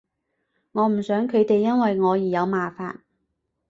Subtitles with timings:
[0.71, 3.01] 我唔想佢哋因為我而有麻煩